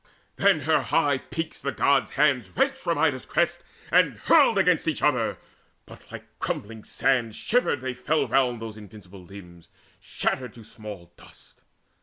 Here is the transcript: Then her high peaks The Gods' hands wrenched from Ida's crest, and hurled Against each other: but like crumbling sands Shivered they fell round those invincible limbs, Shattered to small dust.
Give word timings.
Then 0.37 0.61
her 0.61 0.81
high 0.81 1.19
peaks 1.19 1.61
The 1.61 1.71
Gods' 1.71 2.13
hands 2.13 2.49
wrenched 2.57 2.77
from 2.79 2.97
Ida's 2.97 3.23
crest, 3.27 3.61
and 3.91 4.17
hurled 4.21 4.57
Against 4.57 4.87
each 4.87 5.03
other: 5.03 5.37
but 5.85 6.11
like 6.11 6.39
crumbling 6.39 6.83
sands 6.83 7.35
Shivered 7.35 7.81
they 7.81 7.93
fell 7.93 8.27
round 8.27 8.59
those 8.59 8.77
invincible 8.77 9.23
limbs, 9.23 9.69
Shattered 9.99 10.55
to 10.55 10.63
small 10.63 11.13
dust. 11.17 11.61